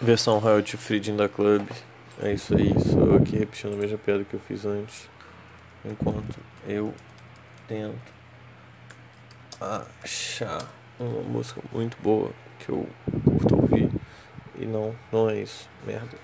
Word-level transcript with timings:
Versão 0.00 0.38
royalty 0.38 0.76
free 0.76 1.00
da 1.00 1.28
Club. 1.28 1.68
É 2.22 2.32
isso 2.32 2.56
aí, 2.56 2.72
sou 2.80 3.16
aqui 3.16 3.36
repetindo 3.36 3.74
a 3.74 3.76
mesma 3.76 3.98
piada 3.98 4.22
que 4.22 4.34
eu 4.34 4.40
fiz 4.40 4.64
antes. 4.64 5.10
Enquanto 5.84 6.38
eu 6.66 6.94
tento 7.66 8.12
achar 9.60 10.64
uma 11.00 11.22
música 11.22 11.60
muito 11.72 11.96
boa 12.00 12.30
que 12.60 12.70
eu 12.70 12.88
curto 13.24 13.56
ouvir. 13.56 13.90
E 14.56 14.64
não, 14.66 14.94
não 15.12 15.28
é 15.28 15.42
isso. 15.42 15.68
Merda. 15.84 16.16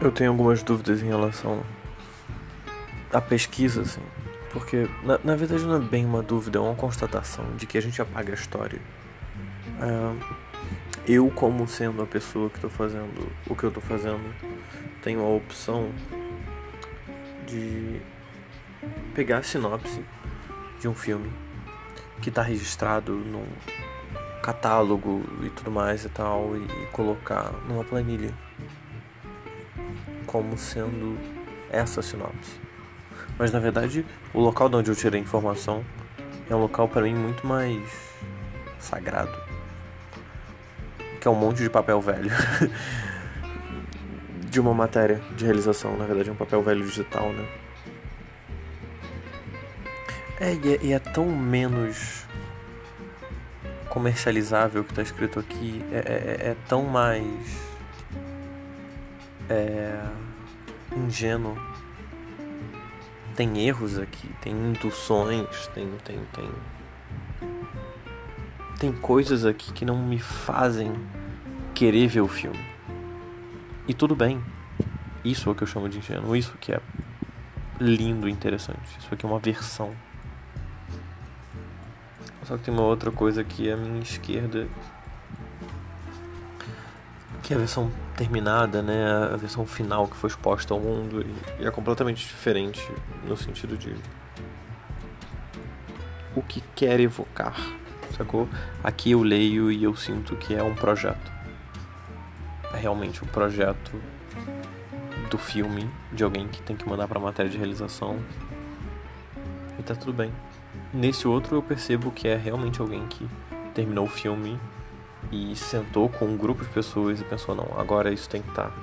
Eu 0.00 0.12
tenho 0.12 0.30
algumas 0.30 0.62
dúvidas 0.62 1.00
em 1.02 1.06
relação 1.06 1.62
à 3.12 3.20
pesquisa, 3.20 3.82
assim. 3.82 4.02
Porque, 4.58 4.88
na, 5.04 5.20
na 5.22 5.36
verdade, 5.36 5.64
não 5.64 5.76
é 5.76 5.78
bem 5.78 6.04
uma 6.04 6.20
dúvida, 6.20 6.58
é 6.58 6.60
uma 6.60 6.74
constatação 6.74 7.44
de 7.56 7.64
que 7.64 7.78
a 7.78 7.80
gente 7.80 8.02
apaga 8.02 8.32
a 8.32 8.34
história. 8.34 8.80
É, 9.80 10.38
eu, 11.06 11.30
como 11.30 11.68
sendo 11.68 12.02
a 12.02 12.06
pessoa 12.06 12.50
que 12.50 12.56
estou 12.56 12.68
fazendo 12.68 13.30
o 13.48 13.54
que 13.54 13.62
eu 13.62 13.68
estou 13.68 13.80
fazendo, 13.80 14.34
tenho 15.00 15.20
a 15.20 15.28
opção 15.28 15.92
de 17.46 18.00
pegar 19.14 19.38
a 19.38 19.42
sinopse 19.44 20.04
de 20.80 20.88
um 20.88 20.94
filme 20.94 21.30
que 22.20 22.28
está 22.28 22.42
registrado 22.42 23.12
num 23.12 23.46
catálogo 24.42 25.22
e 25.44 25.50
tudo 25.50 25.70
mais 25.70 26.04
e 26.04 26.08
tal 26.08 26.56
e 26.56 26.86
colocar 26.86 27.52
numa 27.68 27.84
planilha 27.84 28.34
como 30.26 30.58
sendo 30.58 31.16
essa 31.70 32.02
sinopse. 32.02 32.67
Mas 33.38 33.52
na 33.52 33.58
verdade, 33.58 34.04
o 34.34 34.40
local 34.40 34.68
de 34.68 34.76
onde 34.76 34.90
eu 34.90 34.96
tirei 34.96 35.20
a 35.20 35.22
informação 35.22 35.84
é 36.50 36.54
um 36.54 36.58
local 36.58 36.88
para 36.88 37.02
mim 37.02 37.14
muito 37.14 37.46
mais 37.46 37.80
sagrado. 38.78 39.36
Que 41.20 41.28
é 41.28 41.30
um 41.30 41.34
monte 41.34 41.62
de 41.62 41.70
papel 41.70 42.00
velho. 42.00 42.30
de 44.50 44.58
uma 44.58 44.72
matéria 44.72 45.20
de 45.36 45.44
realização, 45.44 45.96
na 45.96 46.06
verdade 46.06 46.30
é 46.30 46.32
um 46.32 46.36
papel 46.36 46.62
velho 46.62 46.82
digital, 46.84 47.32
né? 47.32 47.46
É, 50.40 50.54
e 50.54 50.74
é, 50.74 50.78
e 50.82 50.92
é 50.92 50.98
tão 50.98 51.26
menos 51.26 52.24
comercializável 53.88 54.84
que 54.84 54.90
está 54.90 55.02
escrito 55.02 55.38
aqui, 55.38 55.84
é, 55.92 55.96
é, 55.96 56.50
é, 56.50 56.56
tão 56.68 56.84
mais 56.84 57.24
é, 59.50 60.00
ingênuo 60.96 61.58
tem 63.38 63.64
erros 63.64 64.00
aqui, 64.00 64.28
tem 64.40 64.52
induções, 64.52 65.68
tem, 65.68 65.88
tem, 66.04 66.18
tem. 66.32 66.50
Tem 68.80 68.92
coisas 68.92 69.46
aqui 69.46 69.72
que 69.72 69.84
não 69.84 69.96
me 69.96 70.18
fazem 70.18 70.92
querer 71.72 72.08
ver 72.08 72.20
o 72.20 72.26
filme. 72.26 72.58
E 73.86 73.94
tudo 73.94 74.16
bem. 74.16 74.42
Isso 75.24 75.48
é 75.48 75.52
o 75.52 75.54
que 75.54 75.62
eu 75.62 75.68
chamo 75.68 75.88
de 75.88 75.98
ingênuo, 75.98 76.34
isso 76.34 76.58
que 76.58 76.72
é 76.72 76.80
lindo 77.78 78.28
e 78.28 78.32
interessante. 78.32 78.98
Isso 78.98 79.14
aqui 79.14 79.24
é 79.24 79.28
uma 79.28 79.38
versão. 79.38 79.94
Só 82.42 82.56
que 82.56 82.64
tem 82.64 82.74
uma 82.74 82.82
outra 82.82 83.12
coisa 83.12 83.42
aqui 83.42 83.70
à 83.70 83.76
minha 83.76 84.00
esquerda 84.00 84.66
que 87.48 87.54
a 87.54 87.56
versão 87.56 87.90
terminada, 88.14 88.82
né, 88.82 89.10
a 89.32 89.36
versão 89.38 89.64
final 89.64 90.06
que 90.06 90.14
foi 90.14 90.28
exposta 90.28 90.74
ao 90.74 90.80
mundo 90.80 91.24
e, 91.58 91.64
é 91.64 91.70
completamente 91.70 92.18
diferente 92.18 92.86
no 93.24 93.38
sentido 93.38 93.74
de 93.74 93.96
o 96.36 96.42
que 96.42 96.62
quer 96.76 97.00
evocar, 97.00 97.56
sacou? 98.14 98.46
Aqui 98.84 99.12
eu 99.12 99.22
leio 99.22 99.72
e 99.72 99.82
eu 99.82 99.96
sinto 99.96 100.36
que 100.36 100.54
é 100.54 100.62
um 100.62 100.74
projeto. 100.74 101.32
É 102.74 102.76
realmente 102.76 103.24
um 103.24 103.26
projeto 103.26 103.92
do 105.30 105.38
filme 105.38 105.88
de 106.12 106.22
alguém 106.22 106.48
que 106.48 106.60
tem 106.60 106.76
que 106.76 106.86
mandar 106.86 107.08
para 107.08 107.18
matéria 107.18 107.50
de 107.50 107.56
realização. 107.56 108.18
E 109.78 109.82
tá 109.82 109.94
tudo 109.94 110.12
bem. 110.12 110.30
Nesse 110.92 111.26
outro 111.26 111.56
eu 111.56 111.62
percebo 111.62 112.10
que 112.10 112.28
é 112.28 112.36
realmente 112.36 112.78
alguém 112.78 113.06
que 113.06 113.26
terminou 113.72 114.04
o 114.04 114.10
filme 114.10 114.60
e 115.30 115.54
sentou 115.54 116.08
com 116.08 116.24
um 116.26 116.36
grupo 116.36 116.64
de 116.64 116.70
pessoas 116.70 117.20
e 117.20 117.24
pensou: 117.24 117.54
não, 117.54 117.68
agora 117.78 118.12
isso 118.12 118.28
tem 118.28 118.42
que 118.42 118.48
estar 118.48 118.70
tá 118.70 118.76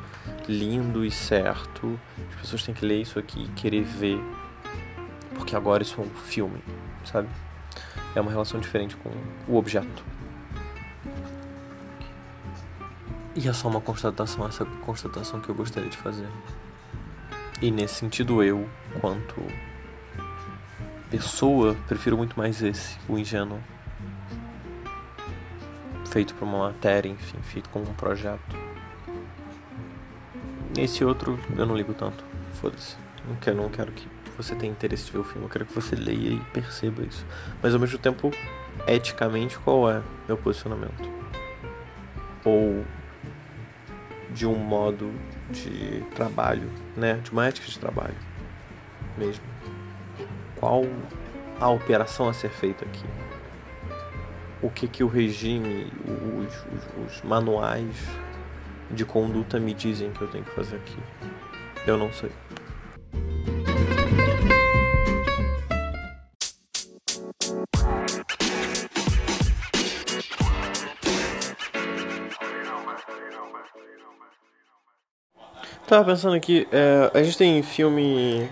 lindo 0.47 1.03
e 1.03 1.11
certo, 1.11 1.99
as 2.29 2.41
pessoas 2.41 2.63
têm 2.63 2.73
que 2.73 2.85
ler 2.85 3.01
isso 3.01 3.17
aqui 3.17 3.45
e 3.45 3.47
querer 3.49 3.83
ver, 3.83 4.19
porque 5.35 5.55
agora 5.55 5.83
isso 5.83 5.99
é 5.99 6.03
um 6.03 6.09
filme, 6.09 6.61
sabe? 7.03 7.27
É 8.15 8.21
uma 8.21 8.31
relação 8.31 8.59
diferente 8.59 8.95
com 8.97 9.11
o 9.47 9.57
objeto. 9.57 10.03
E 13.35 13.49
é 13.49 13.53
só 13.53 13.67
uma 13.67 13.81
constatação, 13.81 14.47
essa 14.47 14.63
constatação 14.63 15.41
que 15.41 15.49
eu 15.49 15.55
gostaria 15.55 15.89
de 15.89 15.97
fazer. 15.97 16.29
E 17.61 17.69
nesse 17.69 17.95
sentido, 17.95 18.41
eu, 18.41 18.69
quanto 19.01 19.35
pessoa, 21.09 21.75
prefiro 21.87 22.15
muito 22.17 22.37
mais 22.37 22.61
esse, 22.61 22.97
o 23.09 23.17
ingênuo 23.17 23.59
feito 26.15 26.33
para 26.33 26.45
uma 26.45 26.69
matéria, 26.69 27.09
enfim, 27.09 27.37
feito 27.41 27.69
como 27.71 27.89
um 27.89 27.93
projeto. 27.93 28.57
Esse 30.77 31.03
outro 31.03 31.37
eu 31.57 31.65
não 31.65 31.75
ligo 31.75 31.93
tanto, 31.93 32.23
foda-se. 32.53 32.95
Não 33.27 33.35
quero, 33.35 33.57
não 33.57 33.67
quero 33.67 33.91
que 33.91 34.07
você 34.37 34.55
tenha 34.55 34.71
interesse 34.71 35.07
de 35.07 35.11
ver 35.11 35.17
o 35.17 35.23
filme, 35.25 35.43
eu 35.43 35.49
quero 35.49 35.65
que 35.65 35.73
você 35.73 35.93
leia 35.93 36.29
e 36.29 36.39
perceba 36.53 37.03
isso. 37.03 37.25
Mas 37.61 37.73
ao 37.73 37.81
mesmo 37.81 37.97
tempo, 37.97 38.31
eticamente, 38.87 39.59
qual 39.59 39.91
é 39.91 40.01
meu 40.25 40.37
posicionamento? 40.37 41.03
Ou 42.45 42.85
de 44.31 44.47
um 44.47 44.55
modo 44.55 45.11
de 45.49 46.01
trabalho, 46.15 46.71
né? 46.95 47.15
De 47.15 47.29
uma 47.29 47.45
ética 47.45 47.67
de 47.67 47.77
trabalho 47.77 48.15
mesmo. 49.17 49.43
Qual 50.55 50.85
a 51.59 51.69
operação 51.69 52.29
a 52.29 52.33
ser 52.33 52.51
feita 52.51 52.85
aqui? 52.85 53.03
O 54.65 54.69
que, 54.71 54.87
que 54.87 55.03
o 55.03 55.07
regime, 55.07 55.91
os, 56.07 56.55
os, 56.55 57.17
os 57.17 57.21
manuais 57.21 57.95
de 58.89 59.05
conduta 59.05 59.59
me 59.59 59.75
dizem 59.75 60.09
que 60.11 60.21
eu 60.23 60.27
tenho 60.27 60.43
que 60.43 60.49
fazer 60.51 60.77
aqui. 60.77 60.97
Eu 61.85 61.97
não 61.97 62.11
sei. 62.11 62.31
Tava 75.87 76.05
pensando 76.05 76.35
aqui, 76.35 76.67
é, 76.71 77.11
a 77.13 77.21
gente 77.21 77.37
tem 77.37 77.61
filme. 77.61 78.49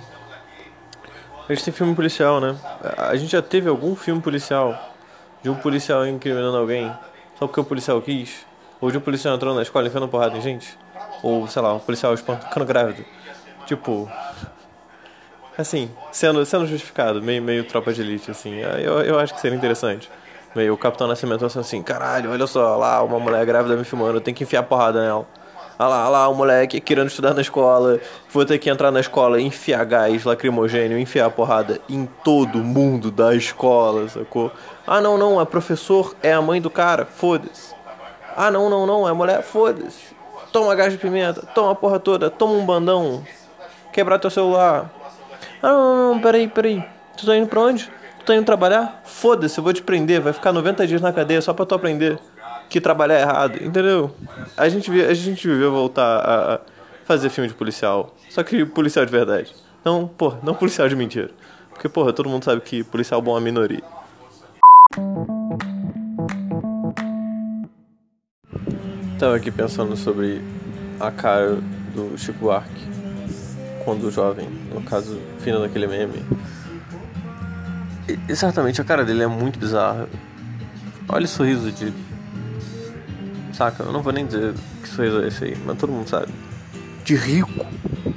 A 1.50 1.54
gente 1.56 1.66
tem 1.66 1.74
filme 1.74 1.96
policial, 1.96 2.40
né? 2.40 2.56
A 2.96 3.16
gente 3.16 3.32
já 3.32 3.42
teve 3.42 3.68
algum 3.68 3.96
filme 3.96 4.22
policial 4.22 4.93
de 5.44 5.50
um 5.50 5.56
policial 5.56 6.08
incriminando 6.08 6.58
alguém 6.58 6.92
só 7.38 7.46
porque 7.46 7.60
o 7.60 7.64
policial 7.64 8.02
quis, 8.02 8.46
ou 8.80 8.90
de 8.90 8.98
um 8.98 9.02
policial 9.02 9.36
entrando 9.36 9.56
na 9.56 9.62
escola 9.62 9.88
enfiando 9.88 10.08
porrada 10.08 10.38
em 10.38 10.42
gente, 10.42 10.78
ou 11.22 11.48
sei 11.48 11.62
lá, 11.62 11.74
um 11.74 11.80
policial 11.80 12.16
ficando 12.16 12.66
grávido. 12.66 13.06
Tipo, 13.66 14.10
assim, 15.58 15.92
sendo, 16.12 16.46
sendo 16.46 16.66
justificado, 16.66 17.22
meio, 17.22 17.42
meio 17.42 17.64
tropa 17.66 17.92
de 17.92 18.02
elite, 18.02 18.32
assim, 18.32 18.60
eu, 18.60 19.02
eu 19.02 19.20
acho 19.20 19.34
que 19.34 19.42
seria 19.42 19.58
interessante. 19.58 20.10
Meio 20.56 20.74
o 20.74 20.78
Capitão 20.78 21.08
Nascimento 21.08 21.46
assim, 21.46 21.82
caralho, 21.82 22.32
olha 22.32 22.46
só, 22.46 22.78
lá, 22.78 23.02
uma 23.02 23.20
mulher 23.20 23.44
grávida 23.46 23.76
me 23.76 23.84
filmando, 23.84 24.18
eu 24.18 24.22
tenho 24.22 24.36
que 24.36 24.44
enfiar 24.44 24.64
porrada 24.64 25.02
nela. 25.02 25.28
Olha 25.78 25.90
lá, 25.90 26.02
olha 26.04 26.10
lá, 26.10 26.28
o 26.30 26.36
moleque 26.36 26.80
querendo 26.80 27.08
estudar 27.08 27.34
na 27.34 27.42
escola. 27.42 28.00
Vou 28.30 28.46
ter 28.46 28.60
que 28.60 28.70
entrar 28.70 28.92
na 28.92 29.00
escola, 29.00 29.42
enfiar 29.42 29.84
gás 29.86 30.24
lacrimogênio, 30.24 31.00
enfiar 31.00 31.30
porrada 31.32 31.80
em 31.90 32.06
todo 32.24 32.60
mundo 32.60 33.10
da 33.10 33.36
escola, 33.36 34.08
sacou? 34.08 34.52
Ah, 34.86 35.02
não, 35.02 35.18
não, 35.18 35.42
é 35.42 35.46
professor, 35.46 36.16
é 36.22 36.32
a 36.32 36.42
mãe 36.42 36.62
do 36.62 36.70
cara, 36.70 37.06
foda-se. 37.06 37.74
Ah, 38.36 38.52
não, 38.52 38.70
não, 38.70 38.86
não, 38.86 39.10
é 39.10 39.14
mulher, 39.14 39.42
foda-se. 39.42 40.14
Toma 40.52 40.76
gás 40.76 40.94
de 40.94 41.00
pimenta, 41.00 41.42
toma 41.56 41.72
a 41.72 41.76
porra 41.76 42.00
toda, 42.00 42.30
toma 42.30 42.54
um 42.54 42.66
bandão, 42.66 43.24
quebrar 43.92 44.20
teu 44.20 44.30
celular. 44.30 44.92
Ah, 45.62 45.72
não, 45.72 45.96
não, 45.96 46.14
não, 46.14 46.22
peraí, 46.22 46.48
peraí. 46.48 46.84
Tu 47.18 47.26
tá 47.26 47.36
indo 47.36 47.48
pra 47.48 47.62
onde? 47.62 47.92
Tu 48.20 48.26
tá 48.26 48.36
indo 48.36 48.46
trabalhar? 48.46 49.02
Foda-se, 49.04 49.58
eu 49.58 49.64
vou 49.64 49.74
te 49.74 49.82
prender, 49.82 50.22
vai 50.22 50.34
ficar 50.34 50.52
90 50.52 50.86
dias 50.86 51.02
na 51.02 51.12
cadeia 51.12 51.42
só 51.42 51.52
pra 51.54 51.66
tu 51.66 51.74
aprender 51.74 52.20
que 52.74 52.82
trabalhar 52.82 53.20
errado, 53.20 53.64
entendeu? 53.64 54.10
A 54.58 54.68
gente, 54.68 54.90
a 54.90 55.14
gente 55.14 55.48
viveu 55.48 55.72
voltar 55.72 56.02
a 56.02 56.60
fazer 57.06 57.30
filme 57.30 57.48
de 57.48 57.54
policial, 57.54 58.16
só 58.32 58.42
que 58.42 58.66
policial 58.66 59.06
de 59.06 59.12
verdade. 59.12 59.54
Não, 59.86 60.08
porra, 60.08 60.40
não 60.42 60.56
policial 60.56 60.90
de 60.90 60.96
mentira. 60.96 61.30
Porque, 61.70 61.88
porra, 61.88 62.12
todo 62.12 62.28
mundo 62.28 62.44
sabe 62.44 62.62
que 62.62 62.84
policial 62.84 63.22
bom 63.22 63.36
é 63.36 63.38
a 63.38 63.42
minoria. 63.42 63.84
Tava 69.20 69.36
aqui 69.36 69.52
pensando 69.52 69.96
sobre 69.96 70.42
a 71.00 71.12
cara 71.12 71.60
do 71.94 72.18
Chico 72.18 72.40
Buarque 72.40 72.88
quando 73.86 74.10
jovem, 74.10 74.50
no 74.74 74.82
caso, 74.82 75.22
fina 75.42 75.60
daquele 75.60 75.86
meme. 75.86 76.26
Exatamente, 78.28 78.82
a 78.82 78.84
cara 78.84 79.06
dele 79.06 79.22
é 79.22 79.28
muito 79.28 79.60
bizarra. 79.60 80.08
Olha 81.08 81.26
o 81.26 81.28
sorriso 81.28 81.72
de. 81.72 81.94
Saca? 83.54 83.84
Eu 83.84 83.92
não 83.92 84.02
vou 84.02 84.12
nem 84.12 84.26
dizer 84.26 84.54
que 84.82 84.90
sorriso 84.90 85.22
é 85.22 85.28
esse 85.28 85.44
aí, 85.46 85.58
mas 85.66 85.78
todo 85.78 85.92
mundo 85.92 86.10
sabe. 86.10 86.34
De 87.06 87.16
rico. 87.16 87.66